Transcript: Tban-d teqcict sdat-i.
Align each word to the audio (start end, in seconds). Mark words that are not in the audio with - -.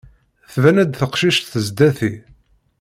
Tban-d 0.53 0.91
teqcict 0.99 1.45
sdat-i. 1.67 2.13